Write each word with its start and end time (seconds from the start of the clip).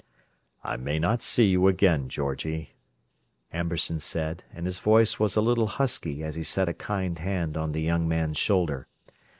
"I 0.63 0.77
may 0.77 0.97
not 0.97 1.21
see 1.21 1.45
you 1.45 1.67
again, 1.67 2.09
Georgie," 2.09 2.71
Amberson 3.53 3.99
said; 3.99 4.43
and 4.51 4.65
his 4.65 4.79
voice 4.79 5.19
was 5.19 5.35
a 5.35 5.41
little 5.41 5.67
husky 5.67 6.23
as 6.23 6.33
he 6.33 6.41
set 6.41 6.67
a 6.67 6.73
kind 6.73 7.19
hand 7.19 7.55
on 7.55 7.71
the 7.71 7.83
young 7.83 8.07
man's 8.07 8.37
shoulder. 8.39 8.87